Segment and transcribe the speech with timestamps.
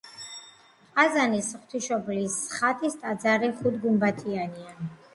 [0.95, 4.79] ყაზანის ღვთისმშობლის ხატის ტაძარი ხუთგუმბათიანია.